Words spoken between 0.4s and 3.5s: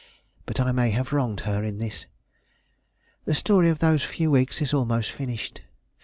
But I may have wronged her in this. The